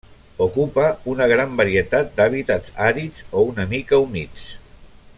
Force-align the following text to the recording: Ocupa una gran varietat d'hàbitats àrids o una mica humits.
Ocupa 0.43 0.85
una 1.11 1.27
gran 1.33 1.53
varietat 1.59 2.09
d'hàbitats 2.15 2.75
àrids 2.89 3.23
o 3.39 3.45
una 3.53 3.69
mica 3.75 4.05
humits. 4.07 4.51